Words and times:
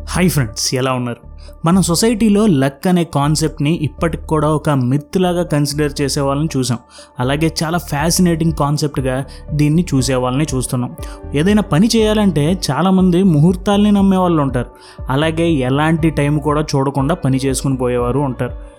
Hi 0.00 0.28
friends 0.28 0.74
ఎలా 0.74 0.92
ఉన్నారు? 0.92 1.20
మన 1.64 1.80
సొసైటీలో 1.80 2.46
లక్ 2.46 2.86
అనే 2.86 3.04
కాన్సెప్ట్ని 3.04 3.72
ఇప్పటికి 3.82 4.26
కూడా 4.26 4.48
ఒక 4.48 4.70
మిత్ 4.70 5.18
లాగా 5.18 5.42
కన్సిడర్ 5.42 5.92
చేసే. 6.00 6.20
వాళ్ళని 6.20 6.48
చూసాం 6.56 6.78
అలాగే 7.20 7.54
చాలా 7.62 7.78
ఫ్యాసినేటింగ్ 7.78 8.52
కాన్సెప్ట్గా 8.52 9.24
దీన్ని 9.52 9.86
చూసే 9.94 10.14
వాళ్ళని 10.14 10.46
చూస్తున్నాం. 10.54 10.96
ఏదైనా 11.34 11.62
పని 11.62 11.88
చేయాలంటే 11.96 12.60
చాలామంది 12.70 13.22
ముహూర్తాల్ని 13.22 13.92
నమ్మే 13.92 14.16
వాళ్ళు 14.16 14.42
ఉంటారు. 14.42 14.70
అలాగే 15.10 15.48
ఎలాంటి 15.48 16.10
టైం 16.10 16.38
కూడా 16.38 16.64
చూడకుండా 16.74 17.14
పని 17.14 17.36
చేసుకుని 17.36 17.76
పోయేవారు 17.76 18.18
ఉంటారు. 18.18 18.72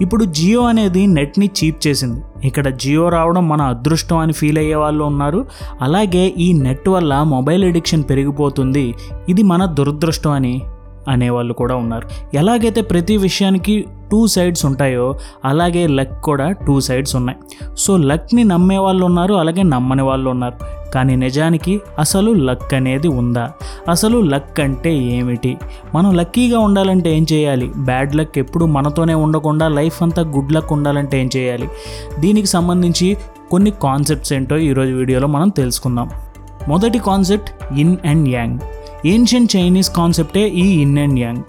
ఇప్పుడు 0.00 0.24
జియో 0.24 0.60
అనేది 0.60 1.06
నెట్ని 1.06 1.50
చీప్ 1.64 1.86
చేసింది. 1.86 2.20
ఇక్కడ 2.44 2.68
జియో 2.68 3.08
రావడం 3.08 3.48
మన 3.48 3.62
అదృష్టం 3.62 4.18
అని 4.18 4.32
ఫీల్ 4.32 4.58
అయ్యే 4.58 4.74
వాళ్ళు 4.74 5.04
ఉన్నారు. 5.04 5.46
అలాగే 5.80 6.34
ఈ 6.38 6.52
నెట్ 6.52 6.88
వల్ల 6.88 7.22
మొబైల్ 7.22 7.64
ఎడిక్షన్ 7.64 8.04
పెరిగిపోతుంది. 8.10 8.94
ఇది 9.28 9.42
మన 9.42 9.64
దురదృష్టం 9.64 10.30
అని 10.30 10.62
అనేవాళ్ళు 11.08 11.52
కూడా 11.52 11.76
ఉన్నారు. 11.76 12.08
ఎలాగైతే 12.34 12.80
ప్రతి 12.80 13.16
విషయానికి 13.16 13.86
టూ 14.14 14.26
సైడ్స్ 14.26 14.66
ఉంటాయో 14.66 15.14
అలాగే 15.44 15.86
లక్ 15.86 16.22
కూడా 16.22 16.52
టూ 16.52 16.80
సైడ్స్ 16.80 17.16
ఉన్నాయి. 17.16 17.38
సో 17.78 17.96
లక్ని 17.96 18.44
నమ్మే 18.44 18.78
వాళ్ళు 18.78 19.04
ఉన్నారు 19.04 19.34
అలాగే 19.34 19.62
నమ్మని 19.62 20.02
వాళ్ళు 20.02 20.30
ఉన్నారు. 20.30 20.56
కానీ 20.90 21.16
నిజానికి 21.16 21.80
అసలు 21.98 22.30
లక్ 22.30 22.74
అనేది 22.74 23.08
ఉందా? 23.08 23.52
అసలు 23.88 24.18
లక్ 24.18 24.60
అంటే 24.60 24.94
ఏమిటి? 24.94 25.56
మనం 25.94 26.14
లక్కీగా 26.14 26.58
ఉండాలంటే 26.58 27.16
ఏం 27.16 27.26
చేయాలి? 27.32 27.72
బ్యాడ్ 27.76 28.16
లక్ 28.16 28.38
ఎప్పుడు 28.38 28.64
మనతోనే 28.64 29.14
ఉండకుండా 29.14 29.68
లైఫ్ 29.68 30.02
అంతా 30.02 30.22
గుడ్ 30.22 30.52
లక్ 30.52 30.72
ఉండాలంటే 30.72 31.20
ఏం 31.20 31.30
చేయాలి? 31.36 31.68
దీనికి 32.20 32.46
సంబంధించి 32.46 33.16
కొన్ని 33.50 33.70
కాన్సెప్ట్స్ 33.70 34.32
ఏంటో 34.32 34.56
ఈరోజు 34.56 34.94
వీడియోలో 34.94 35.26
మనం 35.26 35.48
తెలుసుకుందాం. 35.48 36.10
మొదటి 36.68 36.98
concept 36.98 37.74
yin 37.74 37.96
and 38.04 38.28
yang. 38.28 38.58
Ancient 39.06 39.48
Chinese 39.56 39.90
కాన్సెప్టే 39.90 40.48
ఈ 40.48 40.82
ఇన్ 40.82 40.98
అండ్ 40.98 41.20
యాంగ్. 41.20 41.42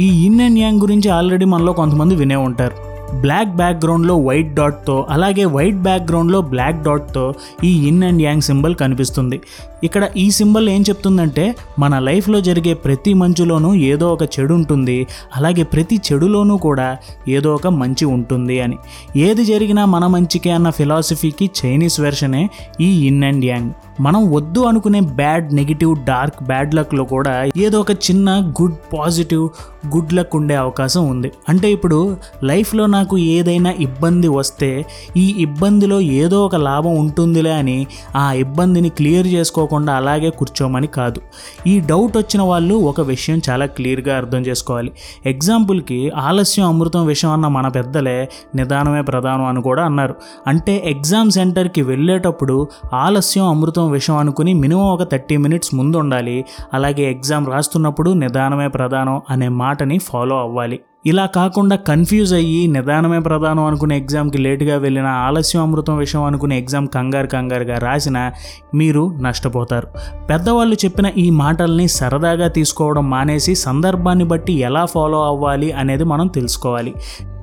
ఈ 0.00 0.26
ఇన్ 0.26 0.40
అండ్ 0.40 0.58
యాంగ్ 0.58 0.80
గురించి 0.80 1.08
ఆల్రెడీ 1.10 1.44
మనలో 1.44 1.72
కొంతమంది 1.72 2.14
వినే 2.14 2.34
ఉంటారు. 2.34 2.92
బ్లాక్ 3.20 3.56
బ్యాక్గ్రౌండ్లో 3.56 4.16
వైట్ 4.16 4.54
డాట్తో 4.54 5.06
అలాగే 5.10 5.44
వైట్ 5.44 5.76
బ్యాక్గ్రౌండ్లో 5.76 6.40
బ్లాక్ 6.40 6.82
డాట్తో 6.82 7.34
ఈ 7.64 7.88
ఇన్ 7.88 8.02
అండ్ 8.02 8.22
యాంగ్ 8.22 8.42
సింబల్ 8.42 8.74
కనిపిస్తుంది. 8.74 9.40
ఇక్కడ 9.82 10.08
ఈ 10.16 10.30
సింబల్ 10.30 10.68
ఏం 10.68 10.82
చెప్తుందంటే 10.82 11.56
మన 11.78 11.98
లైఫ్లో 11.98 12.40
జరిగే 12.40 12.74
ప్రతి 12.74 13.14
మంచులోనూ 13.14 13.74
ఏదో 13.74 14.12
ఒక 14.12 14.22
చెడు 14.22 14.54
ఉంటుంది. 14.54 15.06
అలాగే 15.36 15.62
ప్రతి 15.62 16.00
చెడులోనూ 16.06 16.56
కూడా 16.56 16.96
ఏదో 17.28 17.54
ఒక 17.54 17.66
మంచి 17.66 18.04
ఉంటుంది 18.04 18.60
అని. 18.60 18.78
ఏది 19.16 19.44
జరిగినా 19.44 19.84
మన 19.84 20.06
మంచికే 20.06 20.50
అన్న 20.50 20.70
ఫిలాసఫీకి 20.70 21.50
చైనీస్ 21.60 22.00
వెర్షనే 22.00 22.50
ఈ 22.80 23.06
ఇన్ 23.06 23.24
అండ్ 23.24 23.44
యాంగ్ 23.44 23.72
మనం 24.00 24.32
వద్దు 24.32 24.60
అనుకునే 24.60 25.00
బ్యాడ్ 25.00 25.54
నెగిటివ్ 25.54 25.96
డార్క్ 26.04 26.42
బ్యాడ్ 26.42 26.74
లక్లో 26.74 27.04
కూడా 27.04 27.44
ఏదో 27.56 27.80
ఒక 27.80 27.90
చిన్న 27.90 28.52
గుడ్ 28.62 28.76
పాజిటివ్ 28.92 29.48
గుడ్ 29.86 30.14
లక్ 30.14 30.36
ఉండే 30.36 30.54
అవకాశం 30.54 31.10
ఉంది. 31.10 31.32
అంటే 31.48 31.72
ఇప్పుడు 31.72 32.16
లైఫ్లో 32.44 32.86
నాకు 32.86 33.18
ఏదైనా 33.18 33.70
ఇబ్బంది 33.80 34.28
వస్తే 34.28 34.84
ఈ 35.16 35.34
ఇబ్బందిలో 35.38 36.00
ఏదో 36.00 36.46
ఒక 36.46 36.56
లాభం 36.56 36.94
ఉంటుందిలే 36.96 37.50
అని 37.50 37.86
ఆ 38.16 38.32
ఇబ్బందిని 38.32 38.88
క్లియర్ 38.88 39.26
చేసుకోకుండా 39.26 39.70
అలాగే 39.74 40.30
కూర్చోమని 40.30 40.86
కాదు. 40.86 41.20
ఈ 41.66 41.80
డౌట్ 41.80 42.16
వచ్చిన 42.16 42.42
వాళ్ళు 42.42 42.74
ఒక 42.74 43.00
విషయం 43.00 43.40
చాలా 43.50 43.66
క్లియర్గా 43.66 44.16
అర్థం 44.16 44.38
చేసుకోవాలి. 44.38 44.92
ఎగ్జాంపుల్కి 45.26 46.10
ఆలస్యం 46.10 46.66
అమృతం 46.66 47.06
విషయం 47.06 47.30
అన్న 47.30 47.48
మన 47.48 47.68
పెద్దలే 47.68 48.28
నిదానమే 48.54 49.02
ప్రధానం 49.02 49.44
అని 49.44 49.62
కూడా 49.62 49.84
అన్నారు. 49.84 50.14
అంటే 50.46 50.82
ఎగ్జామ్ 50.84 51.30
సెంటర్కి 51.30 51.82
వెళ్ళేటప్పుడు 51.82 52.68
ఆలస్యం 52.94 53.48
అమృతం 53.48 53.90
విషయం 53.90 54.16
అనుకుని 54.16 54.54
మినిమం 54.54 54.82
ఒక 54.82 55.02
థర్టీ 55.02 55.36
మినిట్స్ 55.36 55.74
ముందు 55.74 55.96
ఉండాలి 55.96 56.44
అలాగే 56.74 57.10
ఎగ్జామ్ 57.10 57.46
రాస్తున్నప్పుడు 57.46 58.10
నిదానమే 58.10 58.68
ప్రధానం 58.68 59.22
అనే 59.30 59.48
మాటని 59.48 59.98
ఫాలో 59.98 60.40
అవ్వాలి. 60.40 60.80
ఇలా 61.06 61.26
కాకుండా 61.26 61.76
కన్ఫ్యూజ్ 61.76 62.34
అయ్యి 62.34 62.66
నిదానమే 62.66 63.18
ప్రధానం 63.18 63.64
అనుకునే 63.64 63.96
ఎగ్జామ్కి 63.96 64.38
లేటుగా 64.38 64.76
వెళ్ళిన 64.76 65.06
ఆలస్యం 65.06 65.62
అమృతం 65.62 65.96
విషయం 65.96 66.22
అనుకునే 66.22 66.58
ఎగ్జామ్ 66.58 66.88
కంగారు 66.88 67.26
కంగారుగా 67.26 67.78
రాసిన 67.78 68.30
మీరు 68.74 69.18
నష్టపోతారు. 69.20 69.88
పెద్దవాళ్ళు 70.26 70.76
చెప్పిన 70.84 71.06
ఈ 71.06 71.30
మాటల్ని 71.30 71.88
సరదాగా 71.88 72.48
తీసుకోవడం 72.48 73.10
మానేసి 73.10 73.54
సందర్భాన్ని 73.54 74.24
బట్టి 74.24 74.52
ఎలా 74.52 74.84
ఫాలో 74.84 75.24
అవ్వాలి 75.24 75.72
అనేది 75.72 76.04
మనం 76.04 76.26
తెలుసుకోవాలి. 76.26 76.94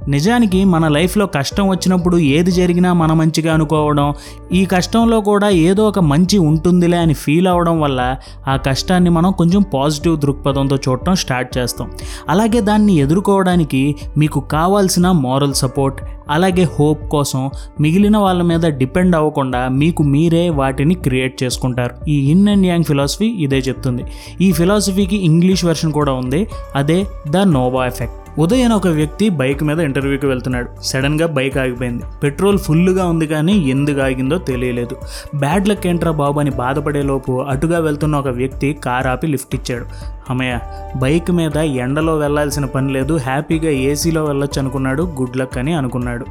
నిజానికి 0.10 0.66
మన 0.66 0.88
లైఫ్లో 0.88 1.26
కష్టం 1.26 1.70
వచ్చినప్పుడు 1.70 2.18
ఏది 2.18 2.52
జరిగినా 2.52 2.94
మన 2.94 3.14
మంచిగా 3.14 3.54
అనుకోవడం 3.54 4.14
ఈ 4.54 4.66
కష్టంలో 4.66 5.22
కూడా 5.22 5.50
ఏదో 5.50 5.88
ఒక 5.88 6.00
మంచి 6.00 6.38
ఉంటుందిలే 6.38 6.98
అని 6.98 7.14
ఫీల్ 7.14 7.48
అవడం 7.48 7.82
వల్ల 7.82 8.16
ఆ 8.48 8.56
కష్టాన్ని 8.56 9.10
మనం 9.10 9.32
కొంచెం 9.32 9.66
పాజిటివ్ 9.74 10.20
దృక్పథంతో 10.20 10.76
చూడటం 10.76 11.16
స్టార్ట్ 11.16 11.58
చేస్తాం. 11.58 11.92
అలాగే 12.30 12.62
దాన్ని 12.62 12.94
ఎదుర్కోవడానికి 12.94 13.96
మీకు 14.18 14.40
కావాల్సిన 14.40 15.12
మారల్ 15.12 15.54
సపోర్ట్ 15.54 16.02
అలాగే 16.30 16.64
హోప్ 16.64 17.10
కోసం 17.10 17.50
మిగిలిన 17.82 18.18
వాళ్ళ 18.18 18.42
మీద 18.42 18.62
డిపెండ్ 18.62 19.16
అవ్వకుండా 19.16 19.68
మీకు 19.68 20.04
మీరే 20.04 20.50
వాటిని 20.50 20.96
క్రియేట్ 20.96 21.44
చేసుకుంటారు. 21.44 22.10
ఈ 22.10 22.32
ఇన్ 22.32 22.48
అండ్ 22.48 22.68
యాంగ్ 22.68 22.84
ఫిలాసఫీ 22.84 23.26
ఇదే 23.26 23.58
చెప్తుంది. 23.58 24.04
ఈ 24.42 24.52
ఫిలాసఫీకి 24.52 25.16
ఇంగ్లీష్ 25.26 25.66
వెర్షన్ 25.66 25.92
కూడా 25.92 26.12
ఉంది. 26.14 26.48
అదే 26.76 27.06
ద 27.30 27.38
నోవా 27.38 27.86
ఎఫెక్ట్. 27.86 28.29
ఉదయం 28.40 28.72
ఒక 28.72 28.88
వ్యక్తి 28.88 29.30
బైక్ 29.30 29.64
మీద 29.64 29.80
ఇంటర్వ్యూకి 29.80 30.26
వెళ్తున్నాడు. 30.26 30.82
సడన్గా 30.82 31.28
బైక్ 31.28 31.58
ఆగిపోయింది. 31.58 32.04
పెట్రోల్ 32.24 32.60
ఫుల్గా 32.60 33.06
ఉంది 33.06 33.28
కానీ 33.28 33.54
ఎందుకు 33.54 34.02
ఆగిందో 34.02 34.38
తెలియలేదు. 34.38 34.96
బ్యాడ్ 35.36 35.68
లక్ 35.68 35.88
ఏంట్రా 35.88 36.12
బాబు 36.12 36.40
అని 36.40 36.50
బాధపడేలోపు 36.50 37.42
అటుగా 37.42 37.80
వెళ్తున్న 37.80 38.16
ఒక 38.16 38.28
వ్యక్తి 38.28 38.74
కార్ 38.74 39.08
ఆపి 39.08 39.28
లిఫ్ట్ 39.28 39.56
ఇచ్చాడు. 39.56 39.86
అమ్మయ్య 40.30 40.60
బైక్ 40.98 41.32
మీద 41.32 41.58
ఎండలో 41.58 42.18
వెళ్ళాల్సిన 42.18 42.66
పని 42.66 42.94
లేదు. 42.94 43.18
హ్యాపీగా 43.18 43.70
ఏసీలో 43.70 44.26
వెళ్ళొచ్చు 44.26 44.62
అనుకున్నాడు. 44.62 45.04
గుడ్ 45.04 45.38
లక్ 45.38 45.58
అని 45.58 45.74
అనుకున్నాడు. 45.74 46.26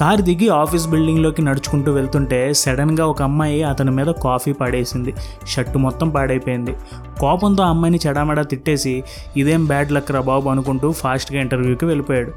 కారు 0.00 0.22
దిగి 0.22 0.48
ఆఫీస్ 0.48 0.88
బిల్డింగ్లోకి 0.88 1.42
నడుచుకుంటూ 1.42 1.92
వెళ్తుంటే 1.92 2.52
సడన్గా 2.54 3.06
ఒక 3.06 3.22
అమ్మాయి 3.22 3.62
అతని 3.62 3.90
మీద 3.90 4.06
కాఫీ 4.06 4.52
పాడేసింది. 4.52 5.14
షర్టు 5.46 5.78
మొత్తం 5.78 6.10
పాడైపోయింది. 6.10 6.76
కోపంతో 7.20 7.62
అమ్మాయిని 7.62 7.98
చెడామడా 8.06 8.42
తిట్టేసి 8.42 9.04
ఇదేం 9.36 9.64
బ్యాడ్ 9.64 9.92
లక్ 9.92 10.12
రా 10.12 10.20
బాబు 10.20 10.48
అనుకుంటూ 10.48 10.92
ఫాస్ట్గా 10.92 11.40
ఇంటర్వ్యూకి 11.40 11.84
వెళ్ళిపోయాడు. 11.84 12.32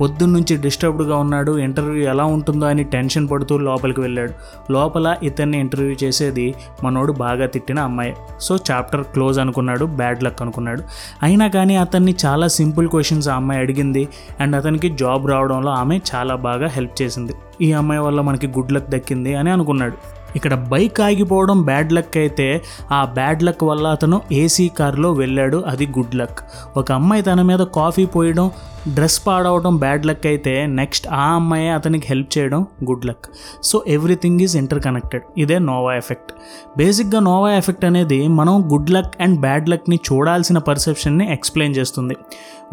పొద్దున్నుంచి 0.00 0.56
డిస్టర్బ్డ్గా 0.56 1.16
ఉన్నాడు. 1.16 1.58
ఇంటర్వ్యూ 1.58 2.08
ఎలా 2.08 2.24
ఉంటుందో 2.24 2.66
అని 2.66 2.84
టెన్షన్ 2.84 3.28
పడుతూ 3.30 3.58
లోపలికి 3.58 4.00
వెళ్ళాడు. 4.00 4.32
లోపల 4.72 5.16
ఇతన్ని 5.22 5.60
ఇంటర్వ్యూ 5.60 5.96
చేసేది 6.04 6.54
మనోడు 6.84 7.12
బాగా 7.12 7.46
తిట్టిన 7.46 7.78
అమ్మాయి. 7.78 8.16
సో 8.40 8.56
చాప్టర్ 8.70 9.04
క్లోజ్ 9.04 9.38
అనుకున్నాడు. 9.38 9.84
బ్యాడ్ 9.84 10.24
లక్ 10.24 10.42
అనుకున్నాడు. 10.42 10.82
అయినా 11.22 11.48
కానీ 11.48 11.76
అతన్ని 11.76 12.14
చాలా 12.26 12.48
సింపుల్ 12.48 12.88
క్వశ్చన్స్ 12.88 13.28
ఆ 13.28 13.34
అమ్మాయి 13.34 13.60
అడిగింది. 13.60 14.08
అండ్ 14.40 14.56
అతనికి 14.56 14.88
జాబ్ 14.88 15.30
రావడంలో 15.30 15.70
ఆమె 15.70 16.00
చాలా 16.14 16.36
బాగా 16.36 16.66
హెల్ప్ 16.66 17.02
చేసింది. 17.02 17.32
ఈ 17.60 17.72
అమ్మాయి 17.72 18.00
వల్ల 18.00 18.20
మనకి 18.20 18.46
గుడ్ 18.46 18.72
లక్ 18.72 18.90
దక్కింది 18.90 19.34
అని 19.34 19.50
అనుకున్నాడు. 19.50 20.25
ఇక్కడ 20.36 20.54
బైక్ 20.72 21.00
ఆగిపోవడం 21.00 21.58
బ్యాడ్ 21.62 21.92
లక్ 21.92 22.16
అయితే 22.16 22.48
ఆ 22.92 23.04
బ్యాడ్ 23.18 23.42
లక్ 23.42 23.64
వల్ల 23.64 23.86
అతను 23.86 24.20
ఏసీ 24.32 24.68
కార్లో 24.78 25.12
వెళ్ళాడు. 25.12 25.64
అది 25.66 25.86
గుడ్ 25.86 26.14
లక్. 26.14 26.40
ఒక 26.76 26.92
అమ్మాయి 26.92 27.22
తన 27.22 27.42
మీద 27.42 27.62
కాఫీ 27.78 28.06
పోయడం 28.06 28.50
డ్రెస్ 28.94 29.26
పాడవడం 29.26 29.76
బ్యాడ్ 29.76 30.04
లక్ 30.06 30.26
అయితే 30.26 30.66
నెక్స్ట్ 30.66 31.06
ఆ 31.08 31.24
అమ్మాయి 31.34 31.68
అతనికి 31.68 32.06
హెల్ప్ 32.08 32.38
చేయడం 32.38 32.60
good 32.88 33.06
luck. 33.06 33.26
So 33.62 33.84
everything 33.88 34.40
is 34.40 34.56
interconnected 34.82 35.22
ఇదే 35.38 35.58
నోవా 35.58 35.94
ఎఫెక్ట్. 35.94 36.30
బేసిక్గా 36.78 37.20
నోవా 37.20 37.50
ఎఫెక్ట్ 37.52 37.84
అనేది 37.84 38.28
మనం 38.28 38.54
గుడ్ 38.72 38.90
లక్ 38.90 39.14
అండ్ 39.20 39.40
బ్యాడ్ 39.40 39.68
లక్ని 39.68 39.98
చూడాల్సిన 40.12 40.58
పర్సెప్షన్ని 40.58 41.32
ఎక్స్ప్లెయిన్ 41.32 41.74
చేస్తుంది. 41.74 42.16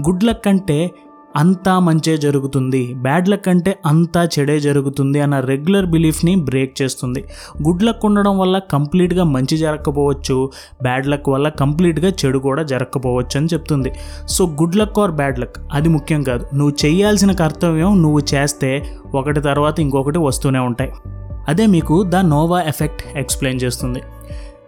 గుడ్ 0.07 0.23
లక్ 0.23 0.47
అంటే 0.47 0.91
అంతా 1.35 1.79
మంచే 1.79 2.17
జరుగుతుంది 2.17 2.94
బ్యాడ్ 2.94 3.29
లక్ 3.29 3.47
అంటే 3.47 3.77
అంతా 3.85 4.29
చెడే 4.39 4.59
జరుగుతుంది 4.59 5.21
అన్న 5.21 5.39
రెగ్యులర్ 5.39 5.85
బిలీఫ్ని 5.85 6.35
బ్రేక్ 6.35 6.81
చేస్తుంది. 6.81 7.23
గుడ్ 7.67 7.83
లక్ 7.83 8.05
ఉండడం 8.05 8.39
వల్ల 8.39 8.59
కంప్లీట్గా 8.59 9.23
మంచి 9.23 9.57
జరగకపోవచ్చు 9.57 10.51
బ్యాడ్ 10.81 11.07
లక్ 11.07 11.29
వల్ల 11.29 11.49
కంప్లీట్గా 11.49 12.11
చెడు 12.25 12.39
కూడా 12.39 12.63
జరగకపోవచ్చు 12.63 13.38
అని 13.38 13.47
చెప్తుంది. 13.53 13.91
So 14.28 14.46
good 14.46 14.75
luck 14.75 14.99
or 14.99 15.11
bad 15.11 15.40
luck? 15.40 15.55
అది 15.73 15.90
ముఖ్యం 15.90 16.23
కాదు. 16.23 16.46
నువ్వు 16.53 16.85
చేయాల్సిన 16.85 17.31
కర్తవ్యం 17.31 18.02
నువ్వు 18.02 18.19
చేస్తే 18.34 18.99
ఒకటి 19.16 19.41
తర్వాత 19.41 19.79
ఇంకొకటి 19.79 20.17
వస్తూనే 20.17 20.59
ఉంటాయి. 20.59 20.91
అదే 21.47 21.66
మీకు 21.66 22.03
ద 22.03 22.16
నోవా 22.16 22.61
ఎఫెక్ట్ 22.61 23.17
ఎక్స్ప్లెయిన్ 23.17 23.61
చేస్తుంది. 23.61 24.02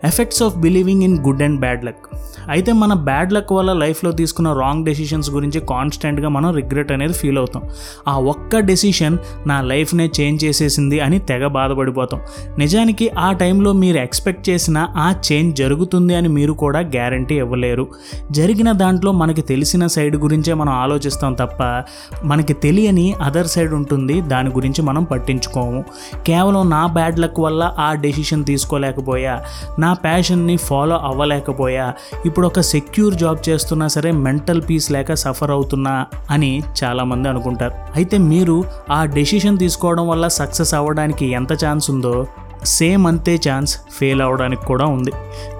Effects 0.06 0.44
of 0.44 0.56
believing 0.57 1.04
in 1.04 1.19
good 1.19 1.44
and 1.44 1.60
bad 1.60 1.86
luck. 1.86 2.06
అయితే 2.50 2.74
మన 2.74 2.94
బ్యాడ్ 2.94 3.34
లక్ 3.34 3.52
వల్ల 3.54 3.74
లైఫ్లో 3.74 4.12
తీసుకున్న 4.12 4.54
రాంగ్ 4.54 4.86
డెసిషన్స్ 4.86 5.30
గురించి 5.31 5.60
కాన్స్టెంట్గా 5.60 6.30
మనం 6.30 6.56
రిగ్రెట్ 6.56 6.92
అనేది 6.92 7.13
ఫీల్ 7.13 7.38
అవుతాం. 7.38 7.63
ఆ 8.07 8.19
ఒక్క 8.19 8.60
డెసిషన్ 8.60 9.18
నా 9.48 9.62
లైఫ్నే 9.62 10.12
చేంజ్ 10.22 10.46
చేసేసింది 10.46 11.00
అని 11.00 11.19
తెగ 11.19 11.48
బాధపడిపోతాం. 11.48 12.22
నిజానికి 12.57 13.10
ఆ 13.10 13.31
టైంలో 13.31 13.74
మీరు 13.74 13.98
ఎక్స్పెక్ట్ 13.98 14.50
చేసిన 14.50 14.88
ఆ 14.98 15.13
చేంజ్ 15.31 15.56
జరుగుతుంది 15.56 16.16
అని 16.16 16.28
మీరు 16.28 16.54
కూడా 16.54 16.80
గ్యారంటీ 16.80 17.36
ఇవ్వలేరు. 17.36 17.88
జరిగిన 18.31 18.72
దాంట్లో 18.72 19.12
మనకి 19.12 19.42
తెలిసిన 19.42 19.88
సైడ్ 19.88 20.16
గురించే 20.16 20.54
మనం 20.54 20.74
ఆలోచిస్తాం 20.74 21.34
తప్ప 21.34 21.84
మనకి 22.24 22.54
తెలియని 22.54 23.13
అదర్ 23.13 23.48
సైడ్ 23.48 23.74
ఉంటుంది 23.74 24.22
దాని 24.22 24.50
గురించి 24.50 24.81
మనం 24.81 25.04
పట్టించుకోము. 25.04 25.86
కేవలం 26.28 26.69
నా 26.69 26.88
బ్యాడ్ 26.88 27.19
లక్ 27.19 27.40
వల్ల 27.40 27.75
ఆ 27.80 27.94
డెసిషన్ 27.94 28.46
తీసుకోలేకపోయా 28.46 29.44
నా 29.80 29.94
ప్యాషన్ని 30.03 30.57
ఫాలో 30.57 30.97
అవ్వలేకపోయా. 30.97 31.94
ఇప్పుడు 32.25 32.47
ఒక 32.47 32.59
సెక్యూర్ 32.59 33.15
జాబ్ 33.15 33.50
చేస్తున్నా 33.50 33.88
సరే 33.88 34.12
మెంటల్ 34.12 34.62
పీస్ 34.69 34.92
లేక 34.92 35.13
సఫర్ 35.13 35.51
అవుతున్నా 35.51 36.06
అని 36.30 36.63
చాలామంది 36.83 37.30
అనుకుంటారు. 37.30 37.74
అయితే 37.95 38.18
మీరు 38.18 38.63
ఆ 38.92 39.06
డెసిషన్ 39.06 39.57
తీసుకోవడం 39.57 40.07
వల్ల 40.07 40.27
సక్సెస్ 40.27 40.74
అవ్వడానికి 40.74 41.25
ఎంత 41.25 41.53
ఛాన్స్ 41.65 41.89
ఉందో 41.89 42.27
సేమ్ 42.65 43.07
అంతే 43.07 43.33
ఛాన్స్ 43.50 43.77
ఫెయిల్ 44.00 44.21
అవ్వడానికి 44.21 44.65
కూడా 44.65 44.86
ఉంది. 44.86 45.12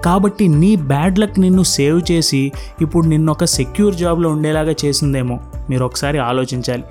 కాబట్టి 0.04 0.48
నీ 0.48 0.76
బ్యాడ్ 0.76 1.18
లక్ 1.18 1.40
నిన్ను 1.40 1.62
సేవ్ 1.62 2.00
చేసి 2.12 2.52
ఇప్పుడు 2.80 3.06
నిన్ను 3.06 3.32
ఒక 3.32 3.44
సెక్యూర్ 3.44 3.94
జాబ్లో 3.94 4.28
ఉండేలాగా 4.30 4.74
చేసిందేమో 4.84 5.40
మీరు 5.70 5.84
ఒకసారి 5.84 6.18
ఆలోచించాలి. 6.18 6.84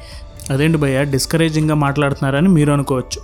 అదేంటి 0.50 0.78
భయ్య 0.78 1.04
డిస్కరేజింగ్గా 1.06 1.76
మాట్లాడుతున్నారని 1.76 2.50
మీరు 2.50 2.72
అనుకోవచ్చు. 2.72 3.20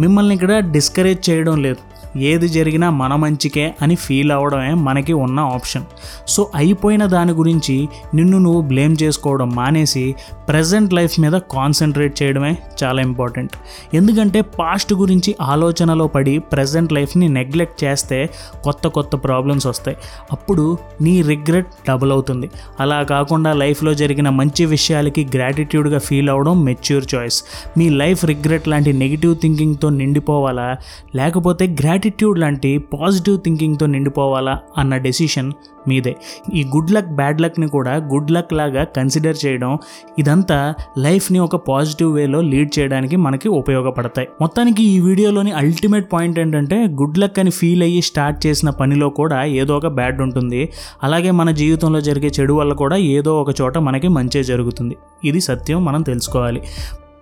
మిమ్మల్ని 0.00 0.34
ఇక్కడ 0.34 0.58
డిస్కరేజ్ 0.58 1.30
చేయడం 1.30 1.62
లేదు. 1.62 1.76
ఏది 2.16 2.48
జరిగినా 2.48 2.90
మన 2.90 3.14
మంచికే 3.14 3.74
అని 3.82 3.94
ఫీల్ 3.94 4.32
అవ్వడమే 4.32 4.74
మనకి 4.74 5.12
ఉన్న 5.12 5.40
ఆప్షన్. 5.40 5.84
సో 6.28 6.50
అయిపోయిన 6.54 7.06
దాని 7.06 7.32
గురించి 7.32 7.88
నిన్ను 8.14 8.38
నువ్వు 8.38 8.60
బ్లేమ్ 8.60 8.96
చేసుకోవడం 9.02 9.50
మానేసి 9.50 10.14
ప్రజెంట్ 10.48 10.94
లైఫ్ 10.94 11.20
మీద 11.20 11.32
కాన్సన్ట్రేట్ 11.32 12.22
చేయడమే 12.22 12.58
చాలా 12.84 13.02
ఇంపార్టెంట్. 13.02 13.50
ఎందుకంటే 13.94 14.40
పాస్ట్ 14.40 14.92
గురించి 14.92 15.36
ఆలోచనలో 15.40 16.06
పడి 16.06 16.38
ప్రజెంట్ 16.38 16.92
లైఫ్ని 16.92 17.28
నెగ్లెక్ట్ 17.28 17.84
చేస్తే 17.84 18.30
కొత్త 18.64 18.88
కొత్త 18.88 19.16
ప్రాబ్లమ్స్ 19.16 19.66
వస్తాయి. 19.66 19.96
అప్పుడు 20.32 20.78
నీ 21.00 21.22
రిగ్రెట్ 21.22 21.66
డబుల్ 21.88 22.12
అవుతుంది. 22.12 22.50
అలా 22.80 23.02
కాకుండా 23.02 23.52
లైఫ్లో 23.52 23.94
జరిగిన 23.94 24.28
మంచి 24.28 24.64
విషయాలకి 24.64 25.28
గ్రాటిట్యూడ్గా 25.34 25.98
ఫీల్ 25.98 26.30
అవ్వడం 26.30 26.64
మెచ్యూర్ 26.64 27.04
చాయిస్. 27.14 27.44
మీ 27.78 27.88
లైఫ్ 27.88 28.24
రిగ్రెట్ 28.24 28.68
లాంటి 28.68 28.92
నెగిటివ్ 28.92 29.36
థింకింగ్తో 29.36 29.88
నిండిపోవాలా? 29.88 30.76
లేకపోతే 31.14 31.66
గ్రాటి 31.66 32.05
గ్రాటిట్యూడ్ 32.06 32.38
లాంటి 32.38 32.70
పాజిటివ్ 32.92 33.36
థింకింగ్తో 33.44 33.86
నిండిపోవాలా 33.92 34.52
అన్న 34.78 34.96
డెసిషన్ 34.96 35.48
మీదే. 35.88 36.12
ఈ 36.54 36.60
గుడ్ 36.64 36.90
లక్ 36.94 37.08
బ్యాడ్ 37.18 37.40
లక్ని 37.40 37.68
కూడా 37.68 37.92
గుడ్ 38.12 38.30
లక్ 38.30 38.52
లాగా 38.52 38.82
కన్సిడర్ 38.96 39.38
చేయడం 39.44 39.72
ఇదంతా 40.18 40.58
లైఫ్ని 40.98 41.38
ఒక 41.38 41.56
పాజిటివ్ 41.68 42.10
వేలో 42.14 42.40
లీడ్ 42.40 42.70
చేయడానికి 42.78 43.16
మనకి 43.16 43.48
ఉపయోగపడతాయి. 43.60 44.28
మొత్తానికి 44.40 44.84
ఈ 44.84 45.00
వీడియోలోని 45.00 45.52
అల్టిమేట్ 45.52 46.06
పాయింట్ 46.12 46.38
ఏంటంటే 46.38 46.78
గుడ్ 47.00 47.18
లక్ 47.18 47.38
అని 47.38 47.50
ఫీల్ 47.50 47.82
అయ్యి 47.82 48.02
స్టార్ట్ 48.02 48.38
చేసిన 48.46 48.70
పనిలో 48.70 49.08
కూడా 49.20 49.40
ఏదో 49.62 49.74
ఒక 49.76 49.90
బ్యాడ్ 50.00 50.20
ఉంటుంది. 50.26 50.62
అలాగే 51.02 51.30
మన 51.30 51.50
జీవితంలో 51.62 52.02
జరిగే 52.10 52.30
చెడు 52.40 52.54
వల్ల 52.54 52.72
కూడా 52.72 52.98
ఏదో 53.16 53.34
ఒక 53.40 53.52
చోట 53.62 53.78
మనకి 53.88 54.10
మంచి 54.18 54.44
జరుగుతుంది. 54.44 54.96
ఇది 55.24 55.40
సత్యం 55.40 55.84
మనం 55.84 56.02
తెలుసుకోవాలి. 56.02 56.62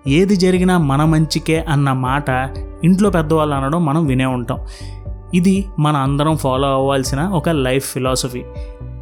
ఏది 0.09 0.37
జరిగినా 0.37 0.79
మన 0.79 1.05
మంచికే 1.05 1.65
అన్న 1.69 1.93
మాట 1.93 2.31
ఇంట్లో 2.85 3.11
పెద్దవాళ్ళు 3.11 3.55
అనడం 3.55 3.85
మనం 3.85 4.07
వినే 4.07 4.25
ఉంటాం. 4.25 4.59
ఇది 5.35 5.65
మన 5.79 5.97
అందరం 5.97 6.37
ఫాలో 6.37 6.69
అవ్వాల్సిన 6.69 7.21
ఒక 7.21 7.49
లైఫ్ 7.49 7.93
ఫిలాసఫీ 7.93 8.43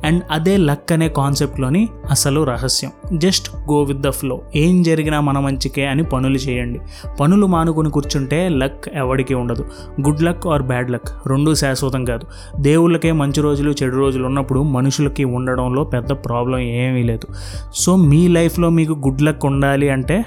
అండ్ 0.05 0.23
అదే 0.31 0.57
లక్ 0.57 0.93
అనే 0.93 1.09
కాన్సెప్ట్లోని 1.09 1.89
అసలు 2.11 2.45
రహస్యం. 2.45 3.19
Just 3.19 3.57
go 3.57 3.83
with 3.83 3.99
the 3.99 4.11
flow 4.11 4.41
ఏం 4.57 4.83
జరిగినా 4.83 5.21
మన 5.21 5.39
మంచికే 5.39 5.87
అని 5.87 6.05
పనులు 6.05 6.37
చేయండి. 6.37 6.81
పనులు 7.21 7.47
మానుకుని 7.47 7.91
కూర్చుంటే 7.91 8.49
లక్ 8.49 8.85
ఎవడికి 8.95 9.35
ఉండదు. 9.35 9.65
Good 10.07 10.23
luck 10.23 10.47
or 10.47 10.63
bad 10.63 10.91
luck 10.91 11.29
రెండూ 11.29 11.55
శాశ్వతం 11.55 12.05
కాదు. 12.05 12.27
దేవుళ్ళకే 12.61 13.13
మంచి 13.13 13.41
రోజులు 13.41 13.75
చెడు 13.83 13.97
రోజులు 13.97 14.27
ఉన్నప్పుడు 14.27 14.63
మనుషులకి 14.63 15.25
ఉండడంలో 15.25 15.85
పెద్ద 15.85 16.13
ప్రాబ్లం 16.13 16.59
ఏమీ 16.59 17.03
లేదు. 17.03 17.27
సో 17.75 17.97
మీ 17.97 18.29
లైఫ్లో 18.29 18.71
మీకు 18.71 18.93
గుడ్ 18.93 19.23
లక్ 19.23 19.47
ఉండాలి 19.47 19.89
అంటే 19.89 20.25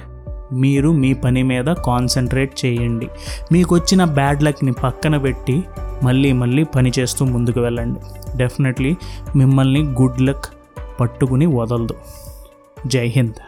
మీరు 0.56 0.90
మీ 0.90 1.14
పని 1.14 1.44
మీద 1.44 1.66
కాన్సన్ట్రేట్ 1.66 2.66
చేయండి. 2.66 3.08
మీకు 3.52 3.76
వచ్చిన 3.76 4.04
బ్యాడ్ 4.04 4.44
లక్ని 4.44 4.74
పక్కన 4.74 5.18
పెట్టి 5.18 5.64
మళ్ళీ 6.04 6.32
మళ్ళీ 6.32 6.64
పని 6.64 6.92
చేస్తూ 7.00 7.26
ముందుకు 7.26 7.60
వెళ్ళండి. 7.60 8.00
డెఫినెట్లీ 8.38 8.96
మిమ్మల్ని 9.36 9.84
గుడ్ 9.84 10.22
లక్ 10.22 10.46
పట్టుకుని 11.00 11.46
వదలదు. 11.46 11.96
జై 12.88 13.08
హింద్. 13.08 13.42